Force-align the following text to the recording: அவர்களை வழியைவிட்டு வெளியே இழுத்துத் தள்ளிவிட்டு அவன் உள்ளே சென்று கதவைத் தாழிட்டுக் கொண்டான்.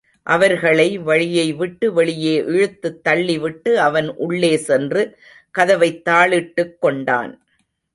அவர்களை 0.23 0.99
வழியைவிட்டு 0.99 1.85
வெளியே 1.87 2.41
இழுத்துத் 2.41 3.07
தள்ளிவிட்டு 3.09 3.73
அவன் 3.73 4.15
உள்ளே 4.15 4.57
சென்று 4.57 5.17
கதவைத் 5.51 6.07
தாழிட்டுக் 6.07 6.77
கொண்டான். 6.79 7.45